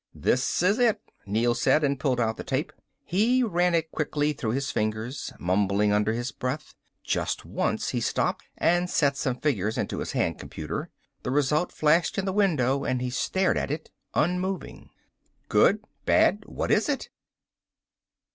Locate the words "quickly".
3.91-4.33